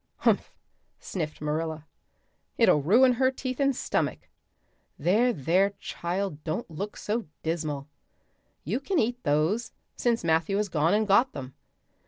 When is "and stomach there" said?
3.59-5.31